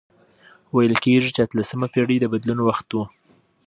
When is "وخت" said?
2.67-2.87